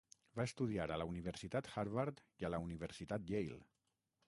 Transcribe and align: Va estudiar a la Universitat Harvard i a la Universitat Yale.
Va 0.39 0.45
estudiar 0.49 0.87
a 0.93 0.97
la 1.01 1.07
Universitat 1.09 1.69
Harvard 1.83 2.25
i 2.45 2.49
a 2.49 2.53
la 2.57 2.63
Universitat 2.69 3.31
Yale. 3.35 3.63